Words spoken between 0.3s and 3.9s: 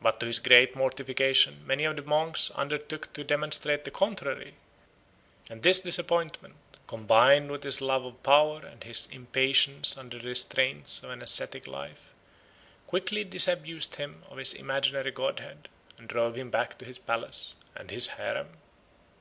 great mortification many of the monks undertook to demonstrate the